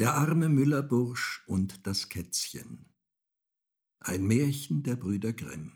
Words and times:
Der 0.00 0.14
arme 0.14 0.48
Müllerbursch 0.48 1.42
und 1.46 1.86
das 1.86 2.08
Kätzchen. 2.08 2.86
Ein 3.98 4.26
Märchen 4.26 4.82
der 4.82 4.96
Brüder 4.96 5.34
Grimm. 5.34 5.72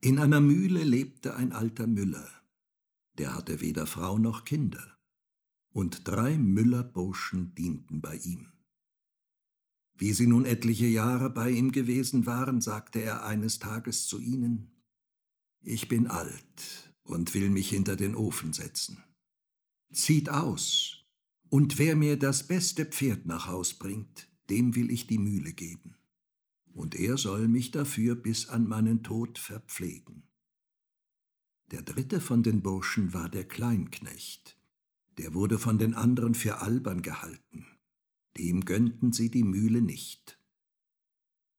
In 0.00 0.20
einer 0.20 0.40
Mühle 0.40 0.84
lebte 0.84 1.34
ein 1.34 1.50
alter 1.50 1.88
Müller, 1.88 2.30
der 3.18 3.34
hatte 3.34 3.60
weder 3.60 3.84
Frau 3.84 4.16
noch 4.16 4.44
Kinder, 4.44 4.96
und 5.70 6.06
drei 6.06 6.38
Müllerburschen 6.38 7.52
dienten 7.56 8.00
bei 8.00 8.14
ihm. 8.18 8.52
Wie 9.94 10.12
sie 10.12 10.28
nun 10.28 10.44
etliche 10.44 10.86
Jahre 10.86 11.30
bei 11.30 11.50
ihm 11.50 11.72
gewesen 11.72 12.26
waren, 12.26 12.60
sagte 12.60 13.00
er 13.00 13.24
eines 13.24 13.58
Tages 13.58 14.06
zu 14.06 14.20
ihnen, 14.20 14.70
Ich 15.62 15.88
bin 15.88 16.06
alt 16.06 16.94
und 17.02 17.34
will 17.34 17.50
mich 17.50 17.70
hinter 17.70 17.96
den 17.96 18.14
Ofen 18.14 18.52
setzen. 18.52 19.02
Zieht 19.92 20.28
aus, 20.28 20.99
und 21.50 21.78
wer 21.78 21.96
mir 21.96 22.16
das 22.16 22.46
beste 22.46 22.86
Pferd 22.86 23.26
nach 23.26 23.48
Haus 23.48 23.74
bringt, 23.74 24.28
dem 24.48 24.76
will 24.76 24.90
ich 24.90 25.08
die 25.08 25.18
Mühle 25.18 25.52
geben. 25.52 25.96
Und 26.72 26.94
er 26.94 27.18
soll 27.18 27.48
mich 27.48 27.72
dafür 27.72 28.14
bis 28.14 28.48
an 28.48 28.68
meinen 28.68 29.02
Tod 29.02 29.38
verpflegen. 29.38 30.22
Der 31.72 31.82
dritte 31.82 32.20
von 32.20 32.44
den 32.44 32.62
Burschen 32.62 33.12
war 33.12 33.28
der 33.28 33.44
Kleinknecht. 33.44 34.56
Der 35.18 35.34
wurde 35.34 35.58
von 35.58 35.78
den 35.78 35.94
anderen 35.94 36.34
für 36.34 36.58
albern 36.58 37.02
gehalten. 37.02 37.66
Dem 38.38 38.64
gönnten 38.64 39.12
sie 39.12 39.30
die 39.30 39.44
Mühle 39.44 39.82
nicht. 39.82 40.38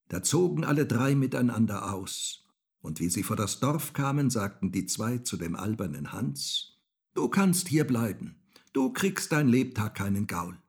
Da 0.08 0.24
zogen 0.24 0.64
alle 0.64 0.86
drei 0.86 1.16
miteinander 1.16 1.94
aus, 1.94 2.48
und 2.80 3.00
wie 3.00 3.10
sie 3.10 3.24
vor 3.24 3.36
das 3.36 3.60
Dorf 3.60 3.94
kamen, 3.94 4.30
sagten 4.30 4.72
die 4.72 4.86
zwei 4.86 5.18
zu 5.18 5.36
dem 5.38 5.56
albernen 5.56 6.14
Hans, 6.14 6.80
Du 7.14 7.28
kannst 7.28 7.68
hier 7.68 7.86
bleiben, 7.86 8.41
du 8.74 8.92
kriegst 8.94 9.32
dein 9.32 9.48
Lebtag 9.48 9.96
keinen 9.96 10.28
Gaul. 10.28 10.62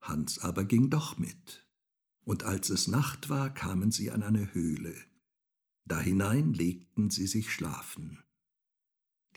Hans 0.00 0.38
aber 0.38 0.64
ging 0.64 0.90
doch 0.90 1.18
mit, 1.18 1.66
und 2.22 2.44
als 2.44 2.70
es 2.70 2.88
Nacht 2.88 3.28
war, 3.28 3.52
kamen 3.52 3.90
sie 3.90 4.10
an 4.10 4.22
eine 4.22 4.52
Höhle. 4.54 4.94
Dahinein 5.84 6.52
legten 6.52 7.10
sie 7.10 7.26
sich 7.26 7.52
schlafen. 7.52 8.18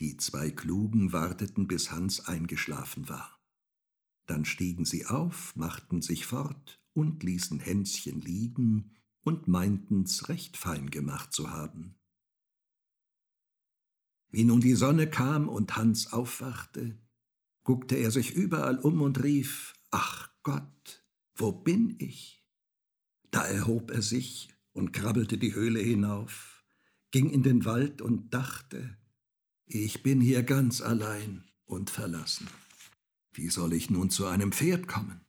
Die 0.00 0.16
zwei 0.16 0.50
Klugen 0.50 1.12
warteten, 1.12 1.68
bis 1.68 1.92
Hans 1.92 2.26
eingeschlafen 2.26 3.08
war. 3.08 3.38
Dann 4.26 4.44
stiegen 4.44 4.84
sie 4.84 5.06
auf, 5.06 5.54
machten 5.56 6.02
sich 6.02 6.26
fort 6.26 6.80
und 6.92 7.22
ließen 7.22 7.60
Hänschen 7.60 8.20
liegen 8.20 8.96
und 9.22 9.48
meinten's 9.48 10.28
recht 10.28 10.56
fein 10.56 10.90
gemacht 10.90 11.32
zu 11.32 11.50
haben. 11.50 11.96
Wie 14.30 14.44
nun 14.44 14.60
die 14.60 14.74
Sonne 14.74 15.10
kam 15.10 15.48
und 15.48 15.76
Hans 15.76 16.12
aufwachte, 16.12 16.98
guckte 17.64 17.96
er 17.96 18.10
sich 18.10 18.34
überall 18.34 18.78
um 18.78 19.02
und 19.02 19.22
rief, 19.22 19.74
Ach 19.90 20.30
Gott, 20.42 21.04
wo 21.34 21.52
bin 21.52 21.96
ich? 21.98 22.44
Da 23.30 23.44
erhob 23.44 23.90
er 23.90 24.02
sich 24.02 24.48
und 24.72 24.92
krabbelte 24.92 25.38
die 25.38 25.54
Höhle 25.54 25.80
hinauf, 25.80 26.64
ging 27.10 27.30
in 27.30 27.42
den 27.42 27.64
Wald 27.64 28.02
und 28.02 28.32
dachte, 28.32 28.96
ich 29.66 30.02
bin 30.02 30.20
hier 30.20 30.42
ganz 30.42 30.80
allein 30.80 31.44
und 31.64 31.90
verlassen. 31.90 32.48
Wie 33.32 33.48
soll 33.48 33.72
ich 33.72 33.90
nun 33.90 34.10
zu 34.10 34.26
einem 34.26 34.52
Pferd 34.52 34.88
kommen? 34.88 35.20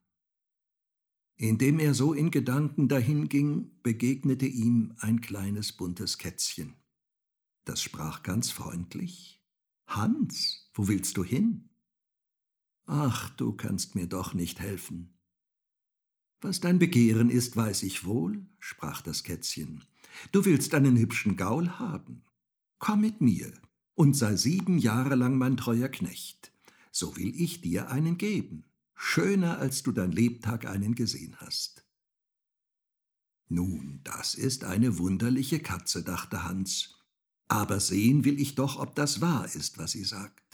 Indem 1.38 1.80
er 1.80 1.94
so 1.94 2.14
in 2.14 2.32
Gedanken 2.32 2.88
dahinging, 2.88 3.72
begegnete 3.84 4.46
ihm 4.46 4.94
ein 5.00 5.22
kleines 5.22 5.74
buntes 5.74 6.18
Kätzchen. 6.18 6.76
Das 7.66 7.82
sprach 7.82 8.24
ganz 8.24 8.52
freundlich, 8.52 9.44
Hans, 9.88 10.70
wo 10.74 10.88
willst 10.88 11.18
du 11.18 11.24
hin? 11.24 11.71
Ach, 12.94 13.30
du 13.30 13.54
kannst 13.54 13.96
mir 13.96 14.06
doch 14.06 14.34
nicht 14.34 14.60
helfen. 14.60 15.14
Was 16.42 16.60
dein 16.60 16.78
Begehren 16.78 17.30
ist, 17.30 17.56
weiß 17.56 17.84
ich 17.84 18.04
wohl, 18.04 18.46
sprach 18.60 19.02
das 19.02 19.24
Kätzchen. 19.24 19.86
Du 20.34 20.44
willst 20.44 20.74
einen 20.74 20.98
hübschen 20.98 21.38
Gaul 21.38 21.70
haben. 21.80 22.26
Komm 22.80 23.00
mit 23.00 23.22
mir 23.22 23.54
und 23.96 24.18
sei 24.18 24.36
sieben 24.36 24.78
Jahre 24.78 25.16
lang 25.16 25.38
mein 25.38 25.56
treuer 25.56 25.88
Knecht. 25.88 26.52
So 26.92 27.16
will 27.16 27.34
ich 27.34 27.62
dir 27.62 27.90
einen 27.90 28.18
geben, 28.18 28.66
schöner 28.94 29.58
als 29.60 29.84
du 29.84 29.94
dein 29.94 30.12
Lebtag 30.12 30.66
einen 30.66 30.94
gesehen 30.94 31.38
hast. 31.38 31.86
Nun, 33.48 34.02
das 34.04 34.36
ist 34.36 34.66
eine 34.66 34.98
wunderliche 34.98 35.62
Katze, 35.62 36.04
dachte 36.04 36.44
Hans, 36.44 36.98
aber 37.48 37.80
sehen 37.80 38.26
will 38.26 38.38
ich 38.38 38.56
doch, 38.56 38.78
ob 38.80 38.96
das 38.96 39.22
wahr 39.22 39.46
ist, 39.46 39.78
was 39.78 39.92
sie 39.92 40.04
sagt. 40.04 40.51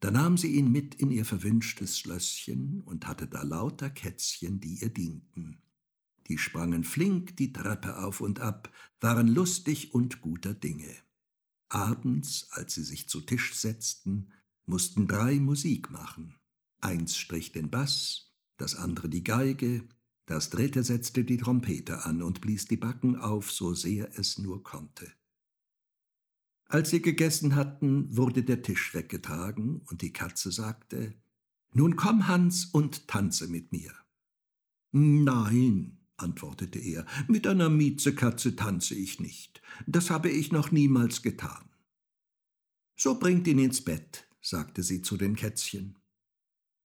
Da 0.00 0.10
nahm 0.10 0.38
sie 0.38 0.54
ihn 0.54 0.72
mit 0.72 0.94
in 0.94 1.10
ihr 1.10 1.26
verwünschtes 1.26 1.98
Schlösschen 1.98 2.80
und 2.80 3.06
hatte 3.06 3.26
da 3.26 3.42
lauter 3.42 3.90
Kätzchen, 3.90 4.58
die 4.58 4.80
ihr 4.80 4.88
dienten. 4.88 5.62
Die 6.28 6.38
sprangen 6.38 6.84
flink 6.84 7.36
die 7.36 7.52
Treppe 7.52 7.98
auf 7.98 8.20
und 8.20 8.40
ab, 8.40 8.72
waren 9.00 9.28
lustig 9.28 9.92
und 9.92 10.20
guter 10.22 10.54
Dinge. 10.54 10.94
Abends, 11.68 12.48
als 12.50 12.74
sie 12.74 12.82
sich 12.82 13.08
zu 13.08 13.20
Tisch 13.20 13.54
setzten, 13.54 14.32
mussten 14.64 15.06
drei 15.06 15.38
Musik 15.38 15.90
machen. 15.90 16.36
Eins 16.80 17.16
strich 17.16 17.52
den 17.52 17.68
Bass, 17.68 18.32
das 18.56 18.76
andere 18.76 19.08
die 19.08 19.24
Geige, 19.24 19.86
das 20.24 20.48
dritte 20.48 20.82
setzte 20.82 21.24
die 21.24 21.36
Trompete 21.36 22.04
an 22.04 22.22
und 22.22 22.40
blies 22.40 22.66
die 22.66 22.76
Backen 22.76 23.16
auf, 23.16 23.50
so 23.50 23.74
sehr 23.74 24.16
es 24.18 24.38
nur 24.38 24.62
konnte. 24.62 25.12
Als 26.70 26.90
sie 26.90 27.02
gegessen 27.02 27.56
hatten, 27.56 28.16
wurde 28.16 28.44
der 28.44 28.62
Tisch 28.62 28.94
weggetragen, 28.94 29.82
und 29.86 30.02
die 30.02 30.12
Katze 30.12 30.52
sagte 30.52 31.14
Nun 31.72 31.96
komm, 31.96 32.28
Hans, 32.28 32.66
und 32.66 33.08
tanze 33.08 33.48
mit 33.48 33.72
mir. 33.72 33.92
Nein, 34.92 35.98
antwortete 36.16 36.78
er, 36.78 37.06
mit 37.26 37.48
einer 37.48 37.70
Miezekatze 37.70 38.54
tanze 38.54 38.94
ich 38.94 39.18
nicht. 39.18 39.60
Das 39.88 40.10
habe 40.10 40.30
ich 40.30 40.52
noch 40.52 40.70
niemals 40.70 41.22
getan. 41.22 41.70
So 42.96 43.18
bringt 43.18 43.48
ihn 43.48 43.58
ins 43.58 43.82
Bett, 43.82 44.28
sagte 44.40 44.84
sie 44.84 45.02
zu 45.02 45.16
den 45.16 45.34
Kätzchen. 45.34 45.98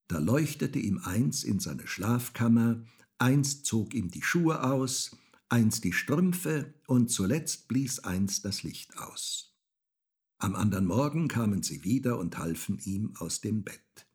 Da 0.08 0.18
leuchtete 0.18 0.80
ihm 0.80 0.98
eins 0.98 1.44
in 1.44 1.60
seine 1.60 1.86
Schlafkammer, 1.86 2.84
eins 3.20 3.62
zog 3.62 3.94
ihm 3.94 4.10
die 4.10 4.24
Schuhe 4.24 4.64
aus, 4.64 5.16
eins 5.48 5.80
die 5.80 5.94
Strümpfe 5.94 6.74
und 6.88 7.12
zuletzt 7.12 7.68
blies 7.68 8.00
eins 8.00 8.42
das 8.42 8.64
Licht 8.64 8.98
aus. 8.98 9.55
Am 10.38 10.56
andern 10.56 10.86
Morgen 10.86 11.28
kamen 11.28 11.64
sie 11.64 11.84
wieder 11.84 12.20
und 12.20 12.38
halfen 12.38 12.78
ihm 12.84 13.16
aus 13.18 13.40
dem 13.40 13.64
Bett. 13.64 14.08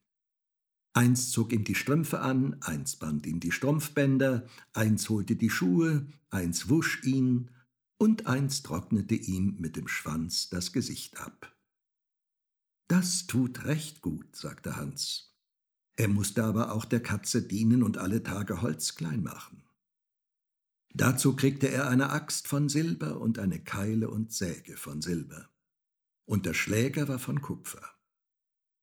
Eins 0.93 1.31
zog 1.31 1.53
ihm 1.53 1.65
die 1.65 1.75
Strümpfe 1.75 2.21
an, 2.21 2.61
eins 2.61 2.97
band 2.97 3.27
ihm 3.27 3.41
die 3.41 3.53
Strumpfbänder, 3.53 4.47
eins 4.73 5.09
holte 5.09 5.37
die 5.37 5.51
Schuhe, 5.51 6.07
eins 6.29 6.69
wusch 6.69 7.05
ihn, 7.05 7.51
und 7.97 8.27
eins 8.27 8.63
trocknete 8.63 9.15
ihm 9.15 9.57
mit 9.59 9.77
dem 9.77 9.89
Schwanz 9.89 10.51
das 10.51 10.73
Gesicht 10.73 11.21
ab. 11.21 11.57
Das 12.89 13.27
tut 13.27 13.65
recht 13.65 14.01
gut, 14.01 14.35
sagte 14.35 14.77
Hans. 14.77 15.37
Er 15.97 16.09
musste 16.09 16.45
aber 16.45 16.73
auch 16.73 16.85
der 16.85 17.03
Katze 17.03 17.43
dienen 17.43 17.83
und 17.83 17.99
alle 17.99 18.23
Tage 18.23 18.63
Holz 18.63 18.95
klein 18.95 19.23
machen. 19.23 19.63
Dazu 20.93 21.37
kriegte 21.37 21.69
er 21.69 21.89
eine 21.89 22.11
Axt 22.11 22.49
von 22.49 22.69
Silber 22.69 23.21
und 23.21 23.39
eine 23.39 23.63
Keile 23.63 24.11
und 24.11 24.33
Säge 24.33 24.77
von 24.77 25.03
Silber 25.03 25.50
und 26.31 26.47
der 26.47 26.55
Schläger 26.55 27.09
war 27.09 27.19
von 27.19 27.41
Kupfer. 27.41 27.83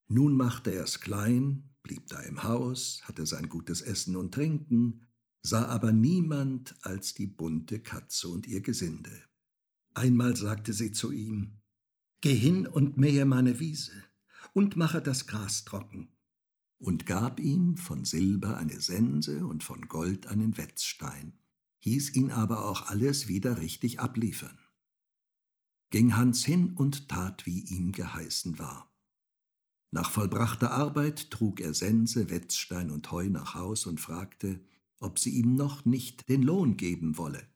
Nun 0.09 0.35
machte 0.35 0.73
er's 0.73 0.99
klein, 0.99 1.69
blieb 1.81 2.07
da 2.07 2.19
im 2.23 2.43
Haus, 2.43 2.99
hatte 3.05 3.25
sein 3.25 3.47
gutes 3.47 3.79
Essen 3.79 4.17
und 4.17 4.33
Trinken, 4.33 5.07
sah 5.41 5.65
aber 5.67 5.93
niemand 5.93 6.75
als 6.81 7.13
die 7.13 7.25
bunte 7.25 7.79
Katze 7.79 8.27
und 8.27 8.47
ihr 8.47 8.59
Gesinde. 8.59 9.23
Einmal 9.93 10.35
sagte 10.35 10.73
sie 10.73 10.91
zu 10.91 11.13
ihm, 11.13 11.61
Geh 12.19 12.35
hin 12.35 12.67
und 12.67 12.97
mähe 12.97 13.23
meine 13.23 13.61
Wiese 13.61 13.93
und 14.51 14.75
mache 14.75 15.01
das 15.01 15.25
Gras 15.25 15.63
trocken, 15.63 16.09
und 16.79 17.05
gab 17.05 17.39
ihm 17.39 17.77
von 17.77 18.03
Silber 18.03 18.57
eine 18.57 18.81
Sense 18.81 19.45
und 19.45 19.63
von 19.63 19.87
Gold 19.87 20.27
einen 20.27 20.57
Wetzstein, 20.57 21.39
hieß 21.79 22.13
ihn 22.13 22.29
aber 22.29 22.65
auch 22.65 22.89
alles 22.89 23.29
wieder 23.29 23.59
richtig 23.59 24.01
abliefern 24.01 24.59
ging 25.89 26.15
Hans 26.15 26.43
hin 26.43 26.73
und 26.73 27.09
tat, 27.09 27.45
wie 27.45 27.59
ihm 27.59 27.91
geheißen 27.91 28.59
war. 28.59 28.91
Nach 29.91 30.11
vollbrachter 30.11 30.71
Arbeit 30.71 31.31
trug 31.31 31.61
er 31.61 31.73
Sense, 31.73 32.29
Wetzstein 32.29 32.91
und 32.91 33.11
Heu 33.11 33.29
nach 33.29 33.55
Haus 33.55 33.85
und 33.85 34.01
fragte, 34.01 34.59
ob 34.99 35.19
sie 35.19 35.31
ihm 35.31 35.55
noch 35.55 35.85
nicht 35.85 36.27
den 36.29 36.43
Lohn 36.43 36.75
geben 36.75 37.17
wolle. 37.17 37.47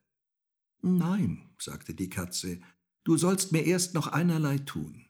Nein, 0.82 1.50
sagte 1.60 1.94
die 1.94 2.10
Katze, 2.10 2.60
du 3.04 3.18
sollst 3.18 3.52
mir 3.52 3.66
erst 3.66 3.94
noch 3.94 4.08
einerlei 4.08 4.58
tun. 4.60 5.06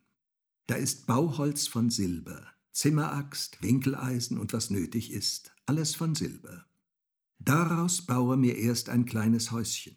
Da 0.68 0.76
ist 0.76 1.06
Bauholz 1.06 1.68
von 1.68 1.90
Silber, 1.90 2.48
Zimmeraxt, 2.72 3.62
Winkeleisen 3.62 4.38
und 4.38 4.54
was 4.54 4.70
nötig 4.70 5.12
ist, 5.12 5.54
alles 5.66 5.96
von 5.96 6.16
Silber. 6.16 6.66
Daraus 7.40 8.06
baue 8.06 8.38
mir 8.38 8.58
erst 8.58 8.90
ein 8.90 9.06
kleines 9.06 9.52
Häuschen. 9.52 9.96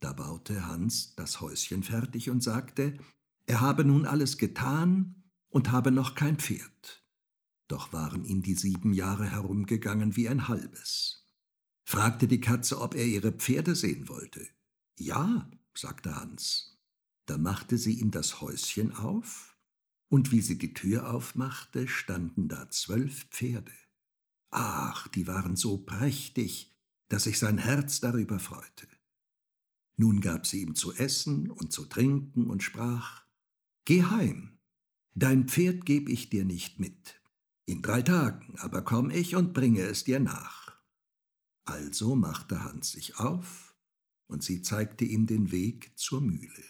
Da 0.00 0.12
baute 0.12 0.66
Hans 0.66 1.14
das 1.14 1.40
Häuschen 1.40 1.82
fertig 1.82 2.30
und 2.30 2.42
sagte, 2.42 2.98
er 3.46 3.60
habe 3.60 3.84
nun 3.84 4.06
alles 4.06 4.38
getan 4.38 5.24
und 5.48 5.70
habe 5.70 5.90
noch 5.90 6.14
kein 6.14 6.38
Pferd. 6.38 7.02
doch 7.68 7.92
waren 7.92 8.24
ihm 8.24 8.42
die 8.42 8.54
sieben 8.54 8.92
Jahre 8.92 9.30
herumgegangen 9.30 10.16
wie 10.16 10.28
ein 10.28 10.48
halbes. 10.48 11.26
Fragte 11.84 12.28
die 12.28 12.40
Katze, 12.40 12.80
ob 12.80 12.94
er 12.94 13.06
ihre 13.06 13.32
Pferde 13.32 13.74
sehen 13.74 14.08
wollte. 14.08 14.46
Ja, 14.98 15.50
sagte 15.74 16.14
Hans. 16.14 16.78
Da 17.26 17.38
machte 17.38 17.78
sie 17.78 17.98
ihm 18.00 18.10
das 18.10 18.40
Häuschen 18.40 18.92
auf, 18.92 19.56
und 20.08 20.30
wie 20.30 20.42
sie 20.42 20.58
die 20.58 20.74
Tür 20.74 21.12
aufmachte, 21.12 21.88
standen 21.88 22.48
da 22.48 22.70
zwölf 22.70 23.24
Pferde. 23.30 23.72
Ach, 24.50 25.08
die 25.08 25.26
waren 25.26 25.56
so 25.56 25.78
prächtig, 25.78 26.76
dass 27.08 27.24
sich 27.24 27.38
sein 27.38 27.58
Herz 27.58 28.00
darüber 28.00 28.38
freute. 28.38 28.86
Nun 29.96 30.20
gab 30.20 30.46
sie 30.46 30.62
ihm 30.62 30.74
zu 30.74 30.92
essen 30.92 31.50
und 31.50 31.72
zu 31.72 31.84
trinken 31.84 32.50
und 32.50 32.62
sprach 32.62 33.24
Geh 33.84 34.02
heim, 34.02 34.58
dein 35.14 35.48
Pferd 35.48 35.86
geb 35.86 36.08
ich 36.08 36.30
dir 36.30 36.44
nicht 36.44 36.80
mit. 36.80 37.20
In 37.66 37.82
drei 37.82 38.02
Tagen 38.02 38.58
aber 38.58 38.82
komm 38.82 39.10
ich 39.10 39.36
und 39.36 39.52
bringe 39.54 39.82
es 39.82 40.04
dir 40.04 40.20
nach. 40.20 40.76
Also 41.64 42.14
machte 42.16 42.64
Hans 42.64 42.92
sich 42.92 43.18
auf, 43.18 43.74
und 44.26 44.42
sie 44.42 44.62
zeigte 44.62 45.04
ihm 45.04 45.26
den 45.26 45.52
Weg 45.52 45.92
zur 45.96 46.20
Mühle. 46.20 46.64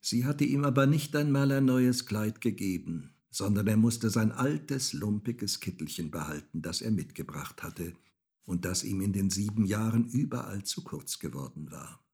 Sie 0.00 0.24
hatte 0.24 0.44
ihm 0.44 0.64
aber 0.64 0.86
nicht 0.86 1.14
einmal 1.16 1.50
ein 1.52 1.64
neues 1.64 2.06
Kleid 2.06 2.40
gegeben, 2.40 3.14
sondern 3.30 3.66
er 3.66 3.76
musste 3.76 4.10
sein 4.10 4.30
altes, 4.30 4.92
lumpiges 4.92 5.60
Kittelchen 5.60 6.10
behalten, 6.10 6.60
das 6.60 6.82
er 6.82 6.90
mitgebracht 6.90 7.62
hatte 7.62 7.94
und 8.44 8.64
das 8.64 8.84
ihm 8.84 9.00
in 9.00 9.12
den 9.12 9.30
sieben 9.30 9.64
Jahren 9.64 10.06
überall 10.06 10.64
zu 10.64 10.82
kurz 10.82 11.18
geworden 11.18 11.70
war. 11.70 12.04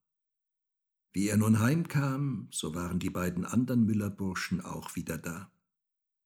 Wie 1.12 1.28
er 1.28 1.36
nun 1.36 1.60
heimkam, 1.60 2.48
so 2.50 2.75
waren 2.75 2.98
die 2.98 3.10
beiden 3.10 3.44
anderen 3.44 3.84
Müllerburschen 3.84 4.60
auch 4.60 4.94
wieder 4.94 5.19
da. 5.19 5.50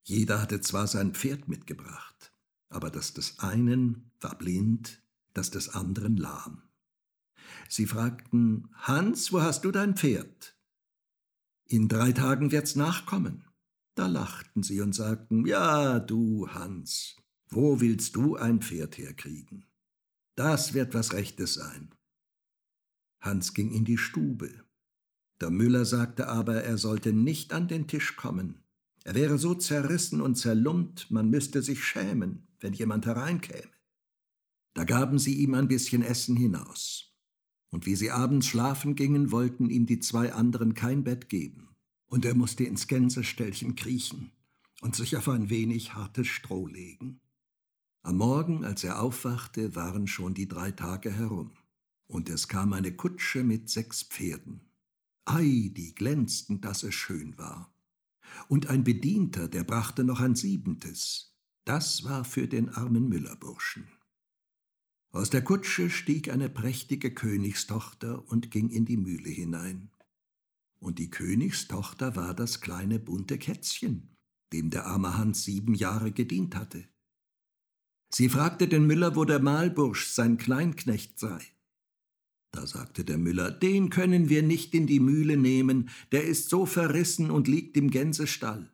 Jeder 0.02 0.42
hatte 0.42 0.60
zwar 0.60 0.86
sein 0.86 1.14
Pferd 1.14 1.48
mitgebracht, 1.48 2.32
aber 2.68 2.90
das 2.90 3.14
des 3.14 3.38
einen 3.38 4.10
war 4.20 4.36
blind, 4.36 5.02
das 5.32 5.50
des 5.50 5.68
anderen 5.68 6.16
lahm. 6.16 6.62
Sie 7.68 7.86
fragten, 7.86 8.68
Hans, 8.74 9.32
wo 9.32 9.40
hast 9.40 9.64
du 9.64 9.70
dein 9.70 9.96
Pferd? 9.96 10.56
In 11.66 11.88
drei 11.88 12.12
Tagen 12.12 12.50
wird's 12.50 12.76
nachkommen. 12.76 13.44
Da 13.94 14.06
lachten 14.06 14.62
sie 14.62 14.80
und 14.80 14.94
sagten, 14.94 15.46
ja, 15.46 16.00
du, 16.00 16.48
Hans, 16.48 17.16
wo 17.48 17.80
willst 17.80 18.16
du 18.16 18.36
ein 18.36 18.60
Pferd 18.60 18.98
herkriegen? 18.98 19.66
Das 20.42 20.74
wird 20.74 20.92
was 20.92 21.12
Rechtes 21.12 21.54
sein. 21.54 21.94
Hans 23.20 23.54
ging 23.54 23.70
in 23.70 23.84
die 23.84 23.96
Stube. 23.96 24.64
Der 25.40 25.50
Müller 25.50 25.84
sagte 25.84 26.26
aber, 26.26 26.64
er 26.64 26.78
sollte 26.78 27.12
nicht 27.12 27.52
an 27.52 27.68
den 27.68 27.86
Tisch 27.86 28.16
kommen. 28.16 28.64
Er 29.04 29.14
wäre 29.14 29.38
so 29.38 29.54
zerrissen 29.54 30.20
und 30.20 30.34
zerlumpt, 30.34 31.12
man 31.12 31.30
müsste 31.30 31.62
sich 31.62 31.84
schämen, 31.84 32.48
wenn 32.58 32.72
jemand 32.72 33.06
hereinkäme. 33.06 33.70
Da 34.74 34.82
gaben 34.82 35.20
sie 35.20 35.36
ihm 35.36 35.54
ein 35.54 35.68
bisschen 35.68 36.02
Essen 36.02 36.34
hinaus 36.34 37.14
und 37.70 37.86
wie 37.86 37.94
sie 37.94 38.10
abends 38.10 38.48
schlafen 38.48 38.96
gingen, 38.96 39.30
wollten 39.30 39.70
ihm 39.70 39.86
die 39.86 40.00
zwei 40.00 40.32
anderen 40.32 40.74
kein 40.74 41.04
Bett 41.04 41.28
geben, 41.28 41.68
und 42.06 42.24
er 42.24 42.34
musste 42.34 42.64
ins 42.64 42.88
Gänseställchen 42.88 43.76
kriechen 43.76 44.32
und 44.80 44.96
sich 44.96 45.16
auf 45.16 45.28
ein 45.28 45.50
wenig 45.50 45.94
hartes 45.94 46.26
Stroh 46.26 46.66
legen. 46.66 47.20
Am 48.04 48.16
Morgen, 48.16 48.64
als 48.64 48.82
er 48.82 49.00
aufwachte, 49.00 49.76
waren 49.76 50.08
schon 50.08 50.34
die 50.34 50.48
drei 50.48 50.72
Tage 50.72 51.12
herum, 51.12 51.52
und 52.08 52.28
es 52.28 52.48
kam 52.48 52.72
eine 52.72 52.96
Kutsche 52.96 53.44
mit 53.44 53.70
sechs 53.70 54.02
Pferden. 54.02 54.60
Ei, 55.24 55.70
die 55.72 55.94
glänzten, 55.94 56.60
dass 56.60 56.82
es 56.82 56.94
schön 56.94 57.38
war. 57.38 57.72
Und 58.48 58.66
ein 58.66 58.82
Bedienter, 58.82 59.46
der 59.46 59.62
brachte 59.62 60.02
noch 60.02 60.20
ein 60.20 60.34
siebentes. 60.34 61.36
Das 61.64 62.02
war 62.02 62.24
für 62.24 62.48
den 62.48 62.70
armen 62.70 63.08
Müllerburschen. 63.08 63.86
Aus 65.10 65.30
der 65.30 65.44
Kutsche 65.44 65.88
stieg 65.88 66.28
eine 66.28 66.48
prächtige 66.48 67.14
Königstochter 67.14 68.26
und 68.28 68.50
ging 68.50 68.68
in 68.68 68.84
die 68.84 68.96
Mühle 68.96 69.30
hinein. 69.30 69.90
Und 70.80 70.98
die 70.98 71.10
Königstochter 71.10 72.16
war 72.16 72.34
das 72.34 72.60
kleine 72.60 72.98
bunte 72.98 73.38
Kätzchen, 73.38 74.16
dem 74.52 74.70
der 74.70 74.86
arme 74.86 75.16
Hans 75.16 75.44
sieben 75.44 75.74
Jahre 75.74 76.10
gedient 76.10 76.56
hatte. 76.56 76.88
Sie 78.14 78.28
fragte 78.28 78.68
den 78.68 78.86
Müller, 78.86 79.16
wo 79.16 79.24
der 79.24 79.40
Mahlbursch, 79.40 80.08
sein 80.08 80.36
Kleinknecht, 80.36 81.18
sei. 81.18 81.40
Da 82.50 82.66
sagte 82.66 83.04
der 83.04 83.16
Müller, 83.16 83.50
den 83.50 83.88
können 83.88 84.28
wir 84.28 84.42
nicht 84.42 84.74
in 84.74 84.86
die 84.86 85.00
Mühle 85.00 85.38
nehmen, 85.38 85.88
der 86.12 86.24
ist 86.24 86.50
so 86.50 86.66
verrissen 86.66 87.30
und 87.30 87.48
liegt 87.48 87.76
im 87.78 87.90
Gänsestall. 87.90 88.70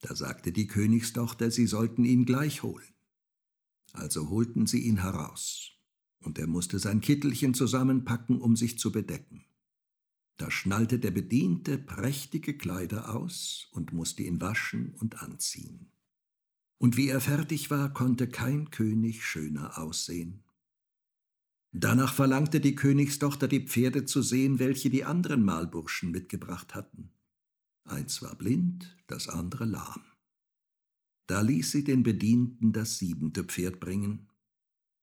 Da 0.00 0.14
sagte 0.14 0.52
die 0.52 0.66
Königstochter, 0.66 1.50
sie 1.50 1.66
sollten 1.66 2.04
ihn 2.04 2.26
gleich 2.26 2.62
holen. 2.62 2.92
Also 3.92 4.28
holten 4.28 4.66
sie 4.66 4.80
ihn 4.80 5.00
heraus, 5.00 5.70
und 6.20 6.38
er 6.38 6.46
musste 6.46 6.78
sein 6.78 7.00
Kittelchen 7.00 7.54
zusammenpacken, 7.54 8.38
um 8.38 8.56
sich 8.56 8.78
zu 8.78 8.92
bedecken. 8.92 9.46
Da 10.36 10.50
schnallte 10.50 10.98
der 10.98 11.12
Bediente 11.12 11.78
prächtige 11.78 12.58
Kleider 12.58 13.14
aus 13.14 13.68
und 13.72 13.92
musste 13.92 14.22
ihn 14.24 14.40
waschen 14.40 14.94
und 14.98 15.22
anziehen. 15.22 15.91
Und 16.82 16.96
wie 16.96 17.10
er 17.10 17.20
fertig 17.20 17.70
war, 17.70 17.92
konnte 17.92 18.26
kein 18.26 18.72
König 18.72 19.24
schöner 19.24 19.78
aussehen. 19.78 20.42
Danach 21.70 22.12
verlangte 22.12 22.58
die 22.58 22.74
Königstochter, 22.74 23.46
die 23.46 23.68
Pferde 23.68 24.04
zu 24.04 24.20
sehen, 24.20 24.58
welche 24.58 24.90
die 24.90 25.04
anderen 25.04 25.44
Mahlburschen 25.44 26.10
mitgebracht 26.10 26.74
hatten. 26.74 27.12
Eins 27.84 28.20
war 28.20 28.34
blind, 28.34 28.96
das 29.06 29.28
andere 29.28 29.64
lahm. 29.64 30.02
Da 31.28 31.40
ließ 31.42 31.70
sie 31.70 31.84
den 31.84 32.02
Bedienten 32.02 32.72
das 32.72 32.98
siebente 32.98 33.44
Pferd 33.44 33.78
bringen. 33.78 34.28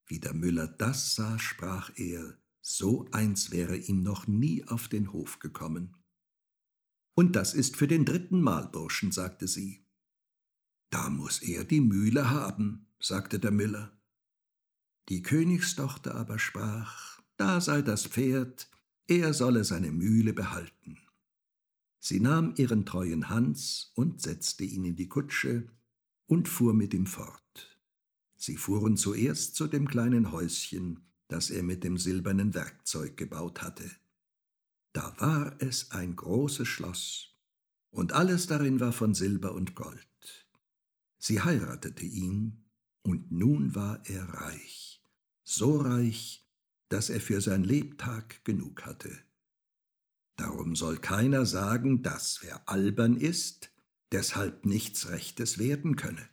Wie 0.05 0.19
der 0.19 0.33
Müller 0.33 0.67
das 0.67 1.15
sah, 1.15 1.39
sprach 1.39 1.91
er, 1.95 2.37
so 2.59 3.07
eins 3.13 3.51
wäre 3.51 3.77
ihm 3.77 4.03
noch 4.03 4.27
nie 4.27 4.65
auf 4.65 4.89
den 4.89 5.13
Hof 5.13 5.39
gekommen. 5.39 5.95
Und 7.15 7.37
das 7.37 7.53
ist 7.53 7.77
für 7.77 7.87
den 7.87 8.03
dritten 8.03 8.41
Mahlburschen, 8.41 9.13
sagte 9.13 9.47
sie. 9.47 9.85
Da 10.89 11.09
muss 11.09 11.41
er 11.41 11.63
die 11.63 11.81
Mühle 11.81 12.29
haben, 12.29 12.87
sagte 12.99 13.39
der 13.39 13.51
Müller. 13.51 13.91
Die 15.09 15.21
Königstochter 15.21 16.15
aber 16.15 16.39
sprach, 16.39 17.21
da 17.37 17.61
sei 17.61 17.81
das 17.81 18.05
Pferd, 18.05 18.69
er 19.07 19.33
solle 19.33 19.63
seine 19.63 19.91
Mühle 19.91 20.33
behalten. 20.33 20.97
Sie 21.99 22.19
nahm 22.19 22.53
ihren 22.57 22.85
treuen 22.85 23.29
Hans 23.29 23.91
und 23.95 24.21
setzte 24.21 24.63
ihn 24.63 24.85
in 24.85 24.95
die 24.95 25.09
Kutsche, 25.09 25.67
und 26.27 26.47
fuhr 26.47 26.75
mit 26.75 26.93
ihm 26.93 27.07
fort. 27.07 27.75
Sie 28.35 28.55
fuhren 28.55 28.97
zuerst 28.97 29.55
zu 29.55 29.67
dem 29.67 29.87
kleinen 29.87 30.31
Häuschen, 30.31 30.99
das 31.27 31.49
er 31.49 31.63
mit 31.63 31.83
dem 31.83 31.97
silbernen 31.97 32.53
Werkzeug 32.53 33.17
gebaut 33.17 33.63
hatte. 33.63 33.89
Da 34.93 35.13
war 35.19 35.55
es 35.59 35.91
ein 35.91 36.15
großes 36.15 36.67
Schloss, 36.67 37.35
und 37.89 38.13
alles 38.13 38.47
darin 38.47 38.79
war 38.79 38.93
von 38.93 39.13
Silber 39.13 39.53
und 39.53 39.75
Gold. 39.75 40.08
Sie 41.19 41.41
heiratete 41.41 42.05
ihn, 42.05 42.65
und 43.01 43.31
nun 43.31 43.75
war 43.75 44.01
er 44.05 44.23
reich, 44.29 45.03
so 45.43 45.77
reich, 45.77 46.47
dass 46.89 47.09
er 47.09 47.21
für 47.21 47.41
sein 47.41 47.63
Lebtag 47.63 48.43
genug 48.43 48.85
hatte. 48.85 49.15
Darum 50.37 50.75
soll 50.75 50.97
keiner 50.97 51.45
sagen, 51.45 52.01
dass 52.01 52.41
wer 52.41 52.67
albern 52.69 53.17
ist, 53.17 53.71
deshalb 54.11 54.65
nichts 54.65 55.09
Rechtes 55.09 55.59
werden 55.59 55.95
könne. 55.95 56.27